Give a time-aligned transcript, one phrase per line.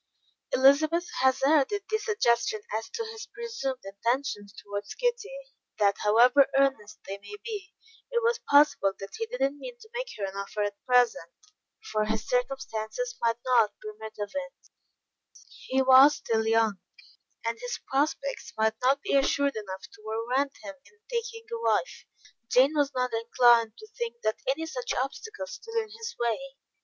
[0.51, 5.29] Elizabeth hazarded the suggestion as to his presumed intentions towards Kitty,
[5.77, 7.75] that however earnest they may be,
[8.09, 11.31] it was possible that he did not mean to make her an offer at present,
[11.91, 14.69] for his circumstances might not permit of it;
[15.67, 16.79] he was still young,
[17.45, 22.07] and his prospects might not be assured enough to warrant him in taking a wife.
[22.49, 26.39] Jane was not inclined to think that any such obstacles stood in his way.